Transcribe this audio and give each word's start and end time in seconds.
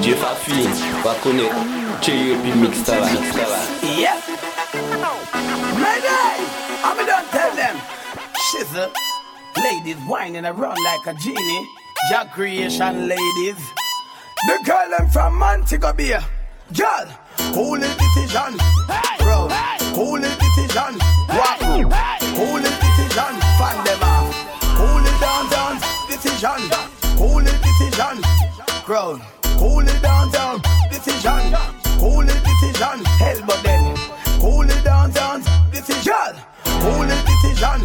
DJ 0.00 0.14
Fafin, 0.14 0.70
va 1.02 1.14
connaître 1.22 1.54
Cherry 2.00 2.36
puis 2.42 2.52
mix 2.52 2.78
ça 2.84 3.00
va. 3.00 3.08
Yeah. 3.82 4.14
Mayday! 5.74 6.38
I'm 6.84 6.96
done 7.04 7.24
tell 7.32 7.50
them. 7.56 7.76
Shizzle. 8.52 8.90
Ladies 9.56 9.96
whining 10.08 10.44
around 10.44 10.76
like 10.84 11.06
a 11.06 11.14
genie. 11.18 11.66
Jack 12.10 12.32
creation 12.32 13.08
ladies. 13.08 13.58
The 14.46 14.58
girl 14.64 14.88
them 14.96 15.08
from 15.10 15.36
Montego 15.36 15.92
Bay. 15.92 16.16
Girl, 16.72 17.08
cool 17.52 17.78
decision. 17.78 18.56
Hey, 18.88 19.24
Bro, 19.24 19.48
hey. 19.48 19.92
cool 19.94 20.20
decision. 20.20 21.00
Hey, 21.00 21.38
Walk 21.38 21.58
through. 21.58 21.90
Hey. 21.90 22.36
Cool 22.36 22.60
decision. 22.60 23.34
Fan 23.58 23.84
them 23.84 24.02
off. 24.02 24.30
Cool 24.76 25.04
it 25.04 25.20
down, 25.20 25.50
down. 25.50 25.80
Decision. 26.06 26.70
Cool 27.16 27.42
decision. 27.42 28.22
Crown. 28.84 29.20
Cool 29.58 29.80
it 29.80 30.00
down, 30.00 30.30
down, 30.30 30.62
decision. 30.88 31.52
Cool 31.98 32.20
it, 32.22 32.40
decision. 32.44 33.04
Hell, 33.18 33.42
but 33.44 33.60
then. 33.64 33.96
Cool 34.38 34.70
it 34.70 34.84
down, 34.84 35.10
down, 35.10 35.42
decision. 35.72 36.32
Cool 36.64 37.10
it, 37.10 37.26
decision. 37.26 37.80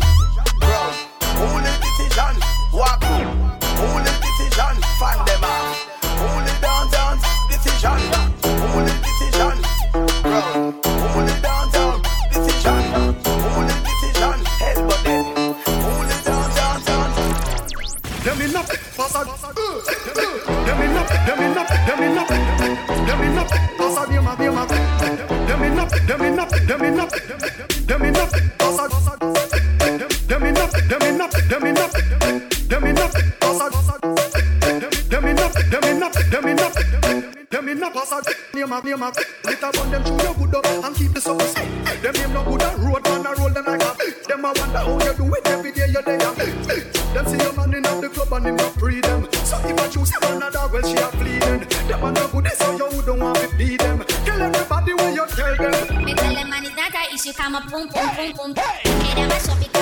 Bro, 0.59 0.81
cool 1.19 1.65
it, 1.65 1.77
decision. 1.81 2.35
Walk. 2.71 3.01
Cool 3.01 4.05
it, 4.05 4.17
decision. 4.21 4.75
Fan 4.99 5.17
them 5.25 5.43
out. 5.43 5.75
Cool 6.21 6.45
it 6.45 6.61
down, 6.61 6.91
down, 6.91 7.17
decision. 7.49 7.99
Cool 8.43 8.85
it, 8.85 8.99
decision. 9.01 9.57
Bro. 10.21 10.92
time 57.43 57.55
I 57.57 57.59
pump, 57.59 57.91
pump, 57.91 58.15
pump, 58.15 58.35
pump. 58.37 58.55
pum. 58.55 58.63
Era 59.17 59.27
mais 59.27 59.43
shopping 59.45 59.72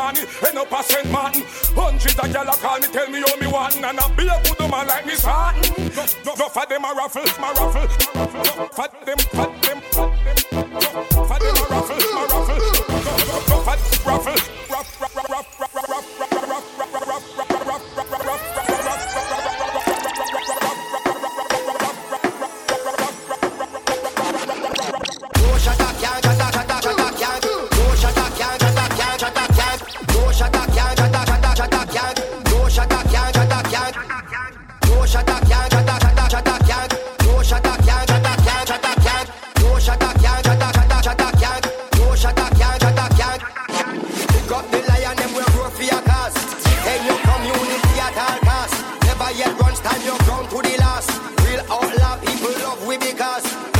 Johnny, 0.00 0.20
end 0.48 0.56
up 0.56 0.72
a 0.72 0.82
St. 0.82 1.10
Martin. 1.12 1.42
Hundreds 1.76 2.18
of 2.18 2.32
y'all 2.32 2.46
call 2.56 2.78
me, 2.80 2.86
tell 2.88 3.10
me 3.10 3.20
how 3.20 3.36
me 3.36 3.46
want, 3.48 3.76
and 3.76 4.00
I 4.00 4.08
be 4.16 4.26
a 4.26 4.40
good 4.48 4.70
man 4.70 4.86
like 4.86 5.04
me 5.04 5.12
starting. 5.12 5.92
No, 6.24 6.34
no, 6.38 6.48
for 6.48 6.64
them 6.64 6.84
a 6.84 6.94
raffle, 6.96 7.22
my 7.38 7.52
raffle, 7.52 7.84
no, 8.14 8.24
for 8.72 8.88
them, 9.04 9.18
for 9.18 9.46
them, 9.60 9.80
for 9.92 10.00
them. 10.00 10.09
Stand 49.80 50.04
your 50.04 50.18
ground 50.18 50.50
to 50.50 50.56
the 50.56 50.76
last. 50.78 51.10
Real 51.46 51.60
outlaw 51.72 52.16
people 52.20 52.52
love 52.62 52.86
we 52.86 52.98
because 52.98 53.79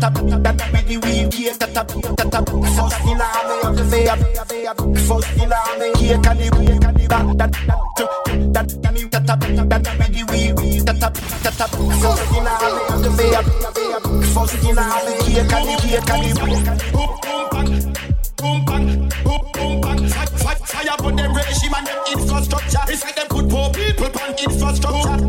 tap 0.00 0.18
we 0.22 0.96
we 0.96 1.26
you 1.32 1.58
that 1.58 1.74
that 1.74 1.88
that 2.28 2.52
we 2.52 2.68
we 16.32 16.42
Boom 18.42 18.64
boom 18.64 18.66
boom. 18.66 19.08
Fire, 20.66 20.96
them 21.16 21.34
regime 21.34 21.74
and 21.76 21.86
them 21.86 21.98
infrastructure. 22.12 22.78
It's 22.88 23.04
like 23.04 23.14
them 23.14 23.26
good 23.28 23.48
poor 23.50 23.70
people 23.70 24.06
on 24.20 24.34
infrastructure. 24.38 25.21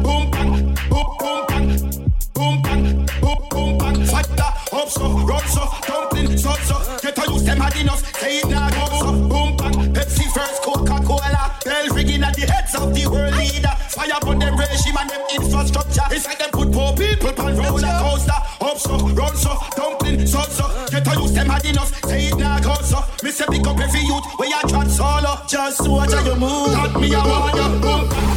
Me 27.03 27.15
I 27.15 27.27
want 27.27 27.55
you. 27.83 28.32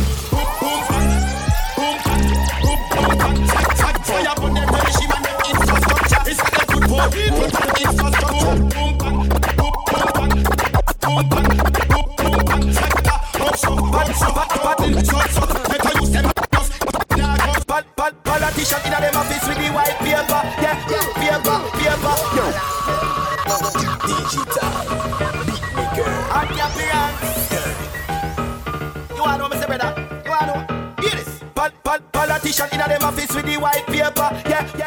Politician 32.47 32.81
in 32.81 32.89
them 32.89 33.03
office 33.03 33.35
with 33.35 33.45
the 33.45 33.57
white 33.57 33.87
paper. 33.87 34.31
Yeah, 34.49 34.71
yeah, 34.79 34.86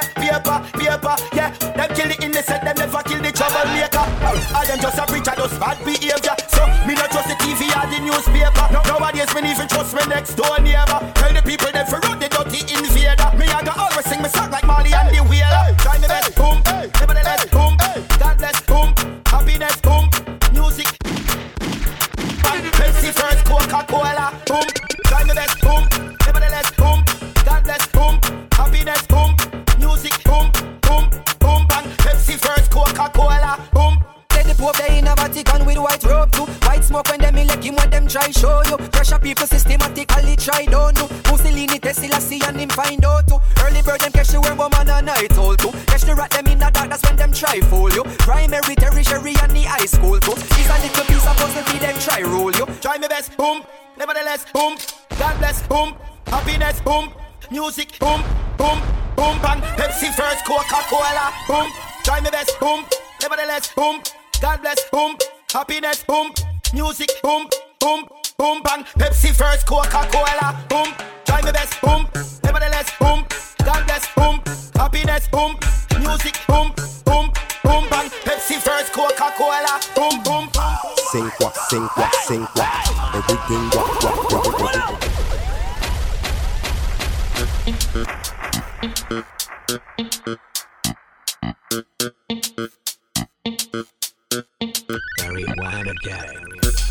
high 49.79 49.85
school 49.85 50.19
too. 50.19 50.33
It's 50.35 50.69
a 50.69 50.75
little 50.83 51.05
piece 51.05 51.25
of 51.25 51.37
puzzle 51.37 51.63
for 51.63 51.79
them 51.79 51.95
try 51.99 52.19
rule 52.19 52.51
you. 52.51 52.65
Try 52.81 52.97
me 52.97 53.07
best, 53.07 53.35
boom. 53.37 53.63
Nevertheless, 53.97 54.45
boom. 54.51 54.75
God 55.17 55.37
bless, 55.39 55.65
boom. 55.67 55.95
Happiness, 56.27 56.81
boom. 56.81 57.13
Music, 57.49 57.97
boom, 57.99 58.21
boom, 58.57 58.79
boom, 59.15 59.35
bang. 59.41 59.61
Pepsi 59.79 60.13
first, 60.13 60.45
Coca-Cola, 60.45 61.31
boom. 61.47 61.71
Try 62.03 62.19
me 62.19 62.29
best, 62.29 62.59
boom. 62.59 62.85
Nevertheless, 63.21 63.73
boom. 63.73 64.01
God 64.41 64.61
bless, 64.61 64.89
boom. 64.89 65.15
Happiness, 65.51 66.03
boom. 66.03 66.31
Music, 66.73 67.09
boom, 67.23 67.47
boom, 67.79 68.07
boom, 68.37 68.61
bang. 68.63 68.83
Pepsi 68.99 69.31
first, 69.31 69.65
Coca-Cola, 69.65 70.59
boom. 70.69 70.93
Try 71.25 71.41
me 71.41 71.51
best, 71.51 71.79
boom. 71.81 72.05
Nevertheless, 72.43 72.91
boom. 72.99 73.25
God 73.63 73.85
bless, 73.87 74.05
boom. 74.13 74.41
Happiness, 74.75 75.27
boom. 75.29 75.55
Music, 75.99 76.37
boom, 76.47 76.73
boom, 77.05 77.31
boom, 77.69 77.85
bang. 77.89 78.09
Pepsi 78.25 78.57
first, 78.57 78.91
Coca-Cola, 78.93 79.79
boom, 79.95 80.23
boom, 80.23 80.49
boom. 80.53 80.69
Sing 81.11 81.29
what, 81.39 81.55
sing 81.55 81.85
what, 81.95 82.15
sing 82.15 82.41
what. 82.41 82.71
Everything 83.15 83.63
what, 83.73 84.03
what, 84.03 84.15
what, 84.31 84.45
what, 84.45 84.61
what. 84.61 85.09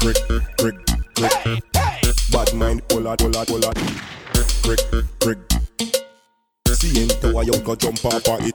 Brick, 0.01 0.21
brick, 0.59 0.77
brick. 1.15 1.35
Bad 2.31 2.55
mind, 2.55 2.89
pull 2.89 3.09
out, 3.09 3.19
pull 3.19 3.37
out, 3.37 3.47
pull 3.47 3.67
out. 3.67 3.77
Brick, 4.63 4.81
brick. 5.19 5.39
See 6.69 7.03
into 7.03 7.33
why 7.33 7.43
you 7.43 7.59
go 7.61 7.75
jump 7.75 8.05
off 8.05 8.29
of 8.29 8.47
it. 8.47 8.55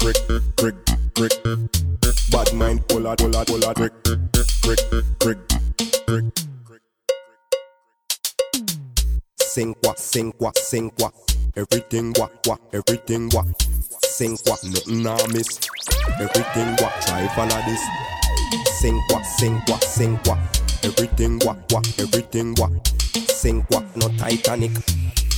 Brick, 0.00 0.16
brick, 0.56 0.74
brick. 1.14 1.32
Bad 2.30 2.52
mind, 2.54 2.86
pull 2.88 3.06
out, 3.06 3.18
pull 3.18 3.36
out, 3.36 3.46
pull 3.46 3.64
out. 3.64 3.76
Brick, 3.76 3.92
brick, 4.04 4.80
brick, 5.18 5.38
brick. 6.06 6.22
Sing 9.40 9.74
what, 9.82 9.98
sing 9.98 10.32
what, 10.38 10.56
sing 10.56 10.90
what. 10.96 11.12
Everything 11.56 12.14
what, 12.16 12.46
what, 12.46 12.60
everything 12.72 13.28
what. 13.30 13.46
Sing 14.04 14.36
what, 14.46 14.64
nothing 14.64 15.06
I 15.06 15.26
miss. 15.32 15.60
Everything 16.18 16.68
what, 16.80 16.92
try 17.02 17.28
follow 17.34 17.60
this. 17.66 17.82
Sing 18.80 19.00
what, 19.10 19.24
sing 19.24 19.60
what, 19.66 19.84
sing 19.84 20.16
what. 20.24 20.38
Everything 20.82 21.38
what, 21.40 21.58
what, 21.72 22.00
everything 22.00 22.54
what. 22.54 22.86
Sing 23.14 23.60
what, 23.68 23.84
no 23.96 24.08
Titanic. 24.16 24.72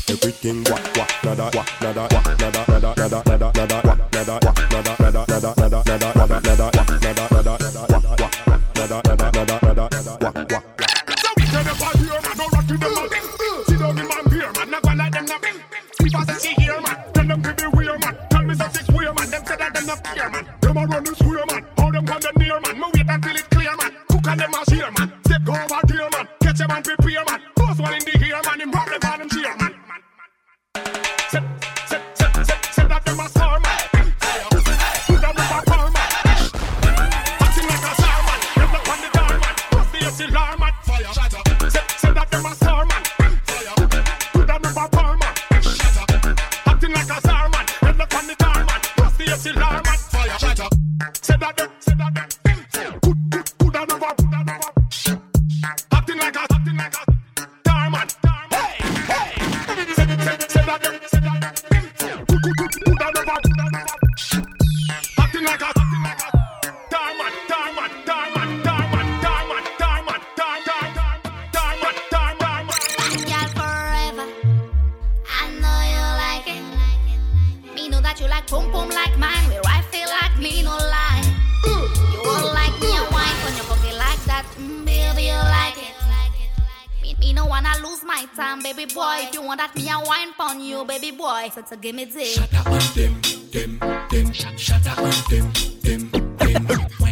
Everything 0.07 0.63
what, 0.65 0.85
what, 0.99 1.11
nada, 1.25 1.45
what, 1.55 1.67
nada, 1.81 2.03
what, 2.03 2.39
nada, 2.39 2.65
nada, 2.69 2.95
nada, 2.95 3.23
nada, 3.25 3.53
nada, 3.57 3.81
what, 3.85 3.99
nada, 4.13 4.39
what, 4.45 4.57
nada, 4.71 4.93
nada, 5.01 5.25
nada, 5.25 5.55
nada, 5.57 5.81
nada, 5.81 6.05
nada, 6.05 6.45
nada, 6.45 6.69
what, 6.75 6.89
nada, 7.01 7.25
nada, 7.33 7.57
nada, 7.59 7.83
what, 7.89 8.05
what, 8.21 8.61
nada, 8.77 9.01
nada, 9.09 9.31
nada, 9.33 9.89
nada, 9.89 10.13
what, 10.21 10.53
what. 10.53 10.63
So 11.19 11.29
we 11.37 11.45
turn 11.49 11.67
up 11.67 11.81
our 11.81 11.93
beer, 11.97 12.21
man, 12.21 12.37
no 12.37 12.45
rock 12.53 12.67
to 12.69 12.77
them, 12.77 12.93
man. 12.95 13.09
Sit 13.65 13.79
down 13.81 13.99
in 13.99 14.07
my 14.07 14.21
beer, 14.29 14.53
man, 14.53 14.81
gonna 14.83 15.03
let 15.05 15.13
them 15.13 15.25
know. 15.25 15.39
If 16.01 16.15
I 16.15 16.33
say 16.37 16.53
here, 16.59 16.81
man, 16.83 16.97
tell 17.15 17.27
them 17.27 17.43
to 17.43 17.55
be 17.55 17.67
weird, 17.73 18.01
man. 18.05 18.15
Tell 18.29 18.43
me 18.43 18.55
that 18.57 18.77
it's 18.77 18.89
weird, 18.93 19.17
man. 19.17 19.31
Them 19.31 19.47
say 19.47 19.57
that 19.57 19.73
them 19.73 19.87
not 19.87 20.07
here, 20.13 20.29
man. 20.29 20.45
Them 20.61 20.77
a 20.77 20.85
run 20.85 21.05
this 21.05 21.21
weird, 21.23 21.51
man. 21.51 21.65
How 21.79 21.91
them 21.91 22.05
come 22.05 22.21
them 22.21 22.35
near, 22.37 22.61
man. 22.61 22.77
Me 22.77 22.87
wait 22.93 23.09
until 23.09 23.37
it's 23.37 23.49
clear, 23.49 23.77
man. 23.81 23.93
Cook 24.09 24.27
and 24.29 24.41
them 24.41 24.53
a 24.53 24.61
share, 24.69 24.93
man. 25.01 25.13
Step 25.25 25.49
over 25.49 25.81
here, 25.89 26.09
man. 26.13 26.29
Catch 26.43 26.61
a 26.61 26.69
man, 26.69 26.83
prepare, 26.83 27.25
man. 27.25 27.34
home 78.85 78.95
like 78.95 79.19
mine, 79.19 79.49
where 79.49 79.61
I 79.67 79.83
feel 79.91 80.09
like 80.09 80.37
me, 80.38 80.62
no 80.62 80.76
lie. 80.76 81.23
You 82.12 82.21
won't 82.25 82.55
like 82.55 82.76
me, 82.81 82.88
I 82.93 83.09
wine 83.12 83.38
on 83.47 83.57
your 83.57 83.64
pocket 83.64 83.97
like 83.97 84.23
that. 84.25 84.47
Mm, 84.59 84.85
baby, 84.85 85.23
you 85.25 85.41
like 85.57 85.79
it. 85.79 85.95
Me, 87.03 87.17
me 87.19 87.33
no 87.33 87.47
wanna 87.47 87.73
lose 87.83 88.03
my 88.05 88.26
time, 88.37 88.62
baby 88.62 88.87
boy. 88.87 89.17
If 89.23 89.35
you 89.35 89.43
want 89.43 89.61
that, 89.61 89.75
me 89.76 89.88
I 89.88 90.03
wine 90.03 90.33
pon 90.37 90.61
you, 90.61 90.85
baby 90.85 91.11
boy. 91.11 91.50
So, 91.55 91.62
so 91.67 91.76
give 91.76 91.95
me 91.95 92.05
this. 92.05 92.35
Shut 92.35 92.55
up 92.55 92.67
on 92.67 92.81
them, 92.95 93.21
them, 93.53 93.79
them. 94.11 94.33
Shut 94.33 94.87
up 94.87 94.99
on 94.99 95.12
them, 95.31 95.53
them, 95.83 96.11
them. 96.38 97.04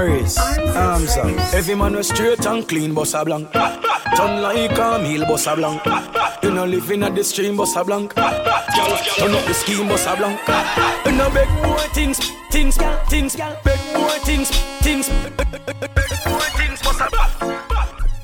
Morris, 0.00 0.38
Armstrong. 0.38 1.38
Every 1.52 1.74
man 1.74 1.94
was 1.94 2.08
straight 2.08 2.46
and 2.46 2.66
clean, 2.66 2.94
boss 2.94 3.12
a 3.12 3.22
blank. 3.22 3.52
Turn 3.52 4.40
like 4.40 4.78
a 4.78 4.98
meal, 4.98 5.26
boss 5.26 5.46
a 5.46 5.54
blank. 5.54 5.82
You 6.42 6.50
know 6.52 6.64
living 6.64 7.02
at 7.02 7.14
the 7.14 7.22
stream, 7.22 7.58
boss 7.58 7.76
a 7.76 7.84
blank. 7.84 8.14
Turn 8.14 8.24
up 8.24 9.44
the 9.44 9.52
scheme, 9.52 9.88
boss 9.88 10.06
a 10.06 10.16
blank. 10.16 10.40
You 11.04 11.12
know 11.12 11.28
beg 11.28 11.50
more 11.62 11.78
things, 11.92 12.18
things, 12.50 12.78
things, 13.10 13.36
beg 13.36 13.80
more 13.94 14.18
things, 14.24 14.48
things, 14.80 15.06
beg 15.36 15.52
more 16.26 16.50
things, 16.56 16.80
boss 16.80 17.00
a 17.00 17.08
blank. 17.10 17.60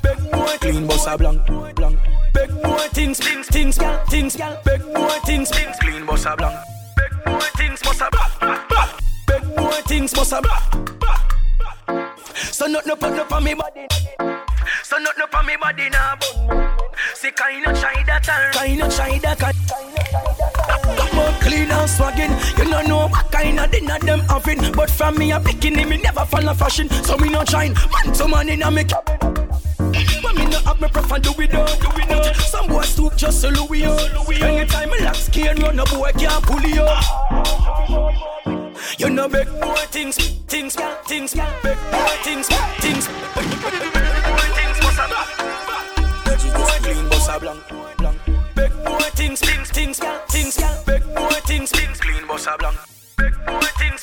Beg 0.02 0.32
more 0.32 0.56
clean, 0.58 0.86
boss 0.86 1.06
a 1.06 1.18
blank, 1.18 1.46
blank. 1.76 1.98
Beg 2.32 2.52
more 2.64 2.88
things, 2.96 3.18
things, 3.18 3.48
things, 3.48 3.76
things, 4.08 4.36
beg 4.64 4.82
more 4.94 5.20
things, 5.26 5.50
things, 5.50 5.76
clean, 5.82 6.06
boss 6.06 6.24
a 6.24 6.36
blank. 6.36 6.56
Beg 6.96 7.12
more 7.26 7.40
things, 7.58 7.82
boss 7.82 8.00
a 8.00 8.08
blank. 8.10 8.62
Beg 9.26 9.44
more 9.58 9.82
things, 9.82 10.14
boss 10.14 10.32
a 10.32 10.40
blank. 10.40 10.86
So 12.36 12.66
nothing 12.66 12.92
up 12.92 13.02
up 13.02 13.32
on 13.32 13.44
me 13.44 13.54
body. 13.54 13.86
So 14.82 14.98
nothing 14.98 15.22
up 15.22 15.34
on 15.34 15.46
me 15.46 15.56
body 15.56 15.88
now. 15.90 16.18
See 17.14 17.30
kind 17.30 17.66
of 17.66 17.76
shy 17.78 18.02
that 18.04 18.28
all, 18.28 18.52
kind 18.52 18.82
of 18.82 18.92
shy 18.92 19.18
that. 19.18 19.40
More 21.14 21.32
clean 21.40 21.70
and 21.70 21.88
swagging. 21.88 22.58
You 22.58 22.70
don't 22.70 22.88
know 22.88 23.08
what 23.08 23.30
kind 23.32 23.58
of 23.58 23.70
dinner 23.70 23.98
them 23.98 24.20
having. 24.20 24.72
But 24.72 24.90
from 24.90 25.18
me 25.18 25.32
a 25.32 25.40
bikini, 25.40 25.88
me 25.88 25.96
never 25.98 26.26
follow 26.26 26.54
fashion. 26.54 26.88
So 26.90 27.16
me 27.16 27.30
not 27.30 27.48
shine. 27.48 27.72
Man 27.72 28.14
to 28.14 28.28
man 28.28 28.48
in 28.48 28.62
a 28.62 28.70
me 28.70 28.84
cabin. 28.84 29.45
But 30.26 30.34
me 30.34 30.44
not 30.46 30.64
have 30.64 30.80
me 30.80 30.88
prefer 30.88 31.18
do 31.20 31.30
out, 31.30 31.38
do 31.38 31.88
it 32.02 32.10
out. 32.10 32.36
Some 32.36 32.66
boys 32.66 32.88
stoop 32.88 33.14
just 33.16 33.40
so 33.40 33.48
Louis 33.48 33.84
out. 33.84 34.28
Anytime 34.42 34.90
me 34.90 34.98
lock 34.98 35.14
skin 35.14 35.56
run, 35.62 35.78
a 35.78 35.84
boy 35.84 36.10
can't 36.18 36.42
pull 36.42 36.60
you 36.62 36.82
out. 36.82 37.04
You 38.98 39.10
know 39.10 39.28
beg 39.28 39.48
more 39.60 39.76
things, 39.94 40.16
things, 40.48 40.74
things, 41.06 41.34
beg 41.34 41.78
more 41.92 42.16
things, 42.24 42.48
things. 42.80 43.08
A 46.66 46.70
clean, 46.82 47.08
boss 47.08 47.28
a 47.28 47.38
blank, 47.38 47.62
blank. 47.98 48.18
Beg 48.56 48.72
more 48.84 49.00
things, 49.14 49.40
things, 49.40 49.70
things, 49.70 49.98
things. 50.28 50.56
Beg 50.86 51.06
more 51.06 51.40
things, 51.46 51.70
things, 51.70 52.00
clean, 52.00 52.26
boss 52.26 52.46
a 52.46 52.56
blank. 52.58 52.76
Beg 53.16 53.34
more 53.46 53.62
things, 53.78 53.95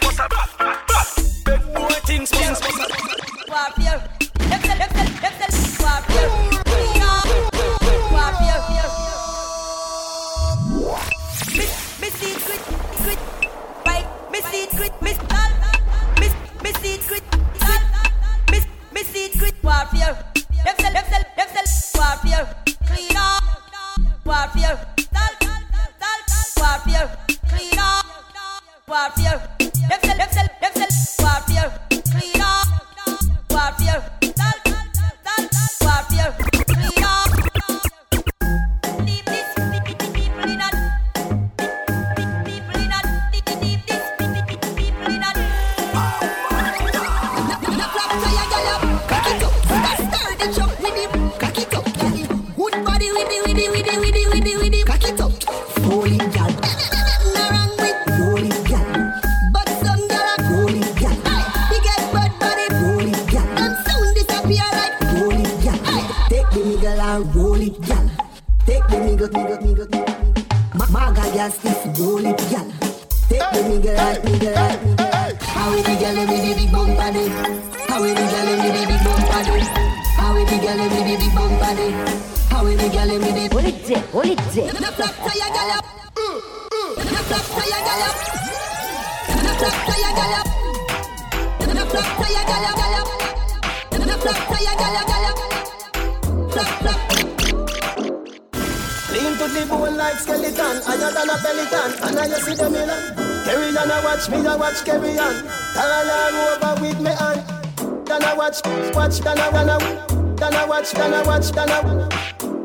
higher 101.03 101.13
than 101.13 101.29
a 101.29 101.37
pelican. 101.37 101.91
And 102.03 102.19
I 102.19 102.39
see 102.39 102.55
the 102.55 102.69
Milan. 102.69 103.15
Carry 103.45 103.77
on, 103.77 103.91
I 103.91 104.03
watch 104.03 104.29
me, 104.29 104.47
I 104.47 104.55
watch 104.55 104.85
carry 104.85 105.17
on. 105.17 105.35
All 105.77 105.91
over 106.39 106.81
with 106.81 106.99
me 106.99 107.11
hand. 107.11 108.07
Then 108.07 108.23
I 108.23 108.33
watch, 108.33 108.61
watch, 108.95 109.19
then 109.19 109.39
I 109.39 109.49
run 109.49 109.69
away. 109.69 110.35
Then 110.35 110.53
I 110.53 110.65
watch, 110.65 110.91
then 110.91 111.13
I 111.13 111.23
watch, 111.23 111.51
then 111.51 111.69
I 111.69 111.81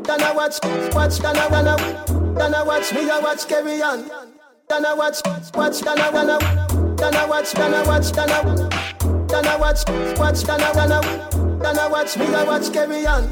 Then 0.03 0.23
I 0.23 0.31
watch, 0.33 0.59
watch, 0.93 1.17
then 1.19 1.37
I 1.37 1.47
run 1.49 1.67
away. 1.67 2.35
Then 2.35 2.55
I 2.55 2.63
watch 2.63 2.93
me, 2.93 3.09
I 3.09 3.19
watch 3.19 3.47
carry 3.47 3.81
on. 3.81 4.09
Then 4.67 4.85
I 4.85 4.93
watch, 4.93 5.19
watch, 5.53 5.79
then 5.81 5.99
I 5.99 6.11
run 6.11 6.29
away. 6.29 6.95
Then 6.95 7.15
I 7.15 7.25
watch, 7.25 7.51
then 7.53 7.73
I 7.73 7.83
watch, 7.83 8.11
then 8.11 8.29
I 8.29 8.43
Then 9.27 9.47
I 9.47 9.55
watch, 9.57 9.83
watch, 10.17 10.43
then 10.43 10.61
I 10.61 10.71
run 10.71 10.91
away. 10.91 11.59
Then 11.61 11.79
I 11.79 11.87
watch 11.87 12.17
me, 12.17 12.25
I 12.27 12.43
watch 12.43 12.71
carry 12.71 13.05
on. 13.05 13.27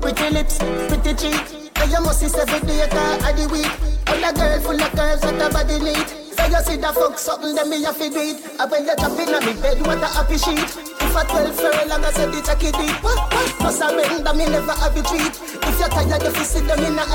Pretty 0.00 0.30
lips, 0.30 0.58
pretty 0.58 1.14
cheek. 1.14 1.70
And 1.76 1.90
you 1.90 2.00
must 2.00 2.20
see 2.20 2.38
every 2.38 2.66
day 2.66 2.82
of 2.82 2.90
the 2.90 3.48
week. 3.52 3.89
And 4.10 4.24
a 4.26 4.30
girl 4.34 4.60
full 4.60 4.80
of 4.82 4.90
curves 4.92 5.22
that 5.22 5.38
her 5.38 5.50
body 5.50 5.78
neat. 5.78 6.08
So 6.34 6.44
you 6.46 6.60
see 6.66 6.76
the 6.76 6.90
fuck 6.90 7.18
something 7.18 7.54
that 7.54 7.68
me 7.68 7.82
have 7.84 7.98
to 7.98 8.10
do 8.10 8.18
it. 8.18 8.42
And 8.58 8.70
when 8.70 8.86
you 8.86 8.94
jump 8.98 9.18
in 9.22 9.34
on 9.34 9.46
me 9.46 9.54
bed, 9.62 9.78
what 9.86 10.02
a 10.02 10.08
happy 10.10 10.34
sheet. 10.34 10.66
If 10.98 11.14
I 11.14 11.22
12 11.24 11.54
furlong, 11.54 12.04
I 12.04 12.10
said 12.10 12.34
it's 12.34 12.48
a 12.48 12.56
kid 12.58 12.74
deep. 12.74 12.98
Plus 13.00 13.80
I 13.80 13.94
render 13.94 14.34
me 14.34 14.46
never 14.50 14.74
have 14.74 14.96
a 14.96 15.02
treat. 15.06 15.34
If 15.62 15.78
you're 15.78 15.88
tired, 15.88 16.22
you 16.22 16.30
fi 16.34 16.42
sit 16.42 16.66
down 16.66 16.82
in 16.82 16.98
a. 16.98 17.06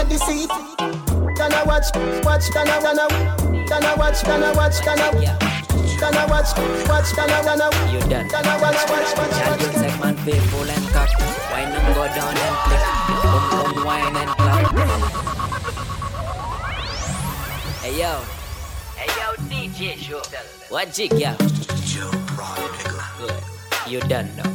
Then 1.35 1.51
I 1.51 1.63
watch, 1.67 1.91
watch, 2.23 2.47
I 2.55 2.79
away. 2.95 3.65
Then 3.67 3.83
I 3.83 3.93
watch, 3.95 4.23
I 4.23 4.51
watch, 4.55 4.79
I 4.87 4.95
Then 5.99 6.15
I 6.15 6.25
watch, 6.31 6.55
watch, 6.87 7.11
I 7.17 7.41
run 7.43 7.59
away. 7.59 7.91
You 7.91 7.99
done. 8.07 8.31
I 8.31 8.55
watch, 8.61 8.79
watch, 8.87 9.11
watch, 9.19 9.35
watch. 9.35 9.61
you 9.61 9.71
segment 9.79 10.19
faithful 10.19 10.63
and 10.63 10.87
cock. 10.95 11.11
Wine 11.51 11.75
and 11.75 11.95
go 11.95 12.07
down 12.07 12.37
and 12.39 12.55
click. 12.63 12.83
Boom 13.19 13.73
boom 13.73 13.85
wine 13.85 14.15
and 14.15 14.29
clap. 14.31 14.44
Hey 17.85 18.01
yo. 18.01 18.17
Hey 18.97 19.05
yo 19.13 19.27
DJ 19.45 19.95
show. 19.95 20.19
What 20.73 20.91
jig 20.91 21.13
ya? 21.13 21.35
Good. 23.19 23.37
You 23.85 23.99
done 24.09 24.25
know. 24.35 24.49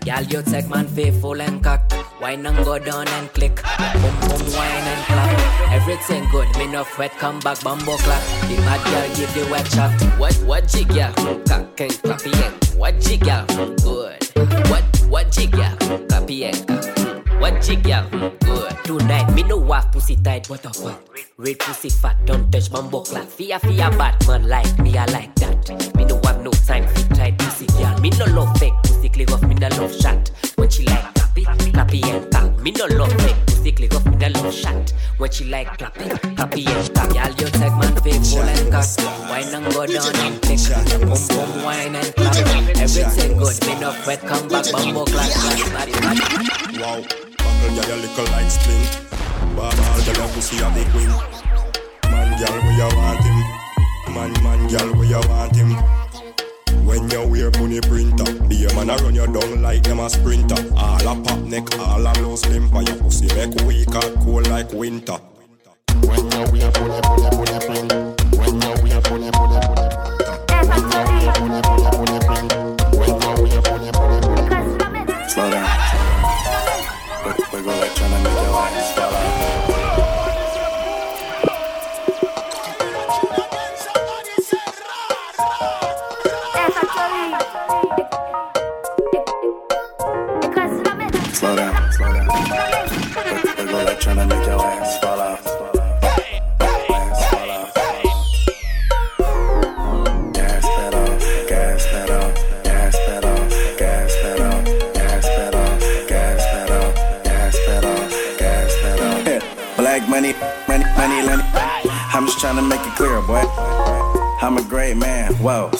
Girl, 0.00 0.22
you 0.22 0.40
take 0.40 0.66
man 0.70 0.88
faithful 0.88 1.38
and 1.38 1.62
cock. 1.62 1.82
Wine 2.18 2.46
and 2.46 2.64
go 2.64 2.78
down 2.78 3.06
and 3.08 3.28
click. 3.34 3.56
Boom, 4.00 4.16
boom, 4.24 4.40
wine 4.56 4.88
and 4.88 5.04
clap. 5.04 5.70
Everything 5.70 6.24
good, 6.30 6.48
me 6.56 6.66
no 6.66 6.82
fret, 6.82 7.12
come 7.18 7.40
back, 7.40 7.62
bumbo 7.62 7.98
clap. 7.98 8.22
The 8.48 8.56
bad 8.64 8.80
girl 8.88 9.16
give 9.16 9.34
the 9.34 9.50
wet 9.52 9.68
shot. 9.68 9.92
What, 10.18 10.32
what 10.48 10.66
jig, 10.66 10.88
girl? 10.88 11.12
Cock 11.44 11.78
and 11.78 11.92
clap, 12.02 12.24
yeah. 12.24 12.52
What 12.74 12.98
jig, 13.02 13.20
girl? 13.20 13.44
Good. 13.84 14.24
What, 14.70 14.84
what 15.10 15.30
jig, 15.30 15.52
girl? 15.52 15.76
Copy 16.08 16.46
and 16.46 16.95
what 17.38 17.62
jig, 17.62 17.82
girl? 17.82 18.08
Good. 18.40 18.76
Tonight, 18.84 19.32
me 19.34 19.42
no 19.42 19.56
want 19.56 19.92
pussy 19.92 20.16
tight. 20.16 20.48
What 20.48 20.62
the 20.62 20.70
fuck? 20.70 21.02
Red 21.38 21.58
pussy 21.58 21.90
fat, 21.90 22.16
don't 22.24 22.50
touch 22.50 22.70
bumbo 22.70 23.02
clap. 23.02 23.28
Fear, 23.28 23.58
fear, 23.58 23.90
Batman 23.90 24.48
like 24.48 24.78
me, 24.78 24.96
I 24.96 25.04
like 25.06 25.34
that. 25.36 25.94
Me 25.96 26.04
no 26.04 26.20
have 26.24 26.42
no 26.42 26.50
time 26.50 26.86
for 26.88 27.14
tight 27.14 27.38
pussy, 27.38 27.66
girl. 27.66 27.98
Me 28.00 28.10
no 28.10 28.24
love 28.26 28.56
fake 28.58 28.72
pussy, 28.84 29.08
click 29.08 29.30
off, 29.32 29.42
me 29.42 29.54
no 29.54 29.68
love 29.68 29.94
shot. 29.94 30.30
When 30.56 30.70
she 30.70 30.84
like 30.84 31.04
clappy, 31.14 31.44
clappy 31.72 32.04
and 32.04 32.32
cock. 32.32 32.58
Me 32.62 32.70
no 32.70 32.86
love 32.86 33.12
fake 33.20 33.36
pussy, 33.46 33.72
click 33.72 33.94
off, 33.94 34.06
me 34.06 34.16
no 34.16 34.28
love 34.28 34.54
shot. 34.54 34.92
When 35.18 35.30
she 35.30 35.44
like 35.44 35.78
clappy, 35.78 36.08
clappy 36.36 36.66
and 36.66 36.94
cock. 36.94 37.12
Girl, 37.12 37.28
you 37.28 37.50
take 37.50 37.76
man 37.76 37.96
faithful 38.02 38.40
and 38.40 38.72
cock. 38.72 38.86
Wine 39.28 39.54
and 39.54 39.74
go 39.74 39.86
down 39.86 40.16
and 40.16 40.40
click. 40.42 40.60
Boom, 41.00 41.18
boom, 41.28 41.64
wine 41.64 41.96
and 41.96 42.14
clap. 42.14 42.36
Everything 42.78 43.36
good, 43.36 43.66
me 43.66 43.80
no 43.80 43.92
fret, 43.92 44.20
come 44.20 44.48
back, 44.48 44.70
bumbo 44.72 45.04
clap. 45.04 45.30
Wow, 46.78 47.02
buckle 47.56 47.82
girl, 47.82 47.96
you 47.96 48.02
little 48.02 48.24
like 48.32 48.50
spring. 48.50 48.84
Ball, 49.56 49.70
ball, 49.70 50.00
girl, 50.04 50.16
your 50.16 50.28
pussy 50.28 50.56
a 50.58 50.68
the 50.70 50.84
queen. 50.92 51.12
Man, 52.10 52.30
girl, 52.38 52.60
where 52.62 52.76
you 52.76 52.96
want 52.96 53.24
him? 53.24 54.14
Man, 54.14 54.32
man, 54.42 54.68
girl, 54.68 54.94
where 54.94 55.08
you 55.08 55.28
want 55.28 55.56
him? 55.56 55.70
When 56.86 57.10
you 57.10 57.26
wear 57.26 57.50
money 57.58 57.80
printer, 57.80 58.32
be 58.46 58.64
a 58.64 58.74
man 58.74 58.90
a 58.90 58.96
run 58.96 59.14
you 59.14 59.26
down 59.26 59.62
like 59.62 59.82
them 59.82 60.00
a 60.00 60.08
sprinter. 60.08 60.56
All 60.76 61.00
a 61.00 61.22
pop 61.22 61.40
neck, 61.40 61.78
all 61.78 62.00
a 62.00 62.12
low 62.20 62.36
for 62.36 62.82
your 62.82 62.96
pussy 62.96 63.26
make 63.34 63.54
weak 63.66 63.94
and 63.94 64.16
cold 64.24 64.48
like 64.48 64.72
winter. 64.72 65.18
When 66.06 66.30
you 66.30 66.44
wear 66.52 66.70
money, 66.80 67.00
money, 67.08 67.36
money 67.36 67.66
print. 67.66 68.15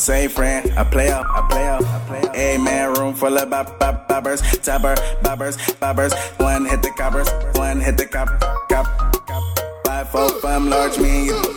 Same 0.06 0.30
friend. 0.30 0.72
I 0.78 0.84
play 0.84 1.10
out, 1.10 1.26
I 1.26 1.48
play 1.50 1.66
out, 1.66 1.84
I 1.84 1.98
play. 2.06 2.22
Hey 2.32 2.58
man, 2.58 2.94
room 2.94 3.12
full 3.12 3.36
of 3.36 3.50
bop, 3.50 3.76
bop, 3.80 4.08
bobbers, 4.08 4.40
topper, 4.62 4.94
bobbers, 5.20 5.56
bobbers. 5.80 6.12
One 6.38 6.64
hit 6.64 6.80
the 6.82 6.90
coppers, 6.90 7.28
one 7.58 7.80
hit 7.80 7.96
the 7.96 8.06
cop, 8.06 8.28
cop, 8.68 8.86
cop. 9.26 9.84
Five, 9.84 10.08
four, 10.10 10.30
five, 10.40 10.62
large, 10.62 10.96
me 10.98 11.10
and 11.10 11.26
you. 11.26 11.55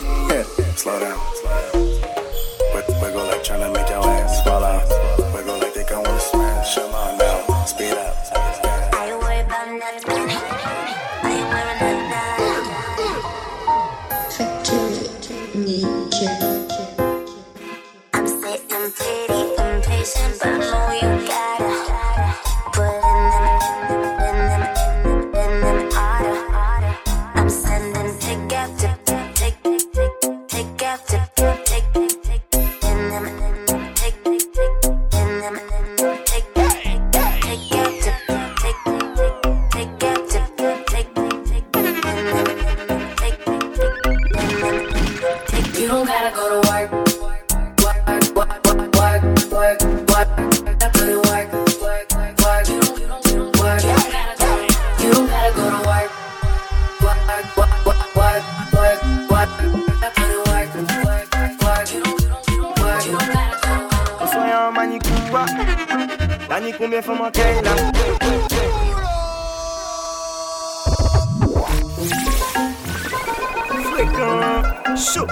Dani 66.50 66.74
combien 66.78 67.02
fait 67.02 67.16
mon 67.16 67.30
Kayla 67.32 67.72
Fréquent 73.92 74.96
Chaud. 74.96 75.28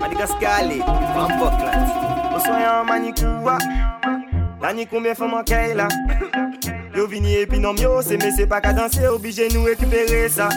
Madagascar 0.00 0.62
Van 1.14 1.28
Buckland 1.38 2.42
Soy 2.44 2.62
un 2.62 2.84
manicura 2.84 3.58
Dani 4.60 4.86
combien 4.86 5.14
fait 5.14 5.26
mon 5.26 5.42
Kayla 5.42 5.88
Yo 6.94 7.06
vini 7.06 7.34
et 7.34 7.46
puis 7.46 7.58
non 7.58 7.74
yo 7.74 8.00
c'est 8.00 8.16
mais 8.16 8.30
c'est 8.30 8.46
pas 8.46 8.60
qu'à 8.60 8.72
danser 8.72 9.06
obligé 9.06 9.48
nous 9.52 9.64
récupérer 9.64 10.30
ça. 10.30 10.48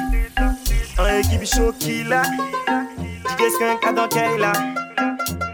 En 0.97 1.07
équipe 1.17 1.45
chaud 1.45 1.73
là. 2.07 2.21
DJ 3.37 3.51
Skunk 3.55 3.85
à 3.85 3.91
dans 3.91 4.07
Kayla 4.07 4.53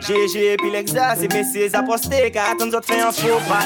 GG 0.06 0.58
puis 0.58 0.70
l'exa, 0.72 1.16
c'est 1.16 1.34
messieurs 1.34 1.70
apostés 1.74 2.30
car 2.30 2.52
attends 2.52 2.68
nous 2.68 2.76
autres 2.76 2.86
fait 2.88 3.02
un 3.02 3.12
faux 3.12 3.40
pas. 3.48 3.66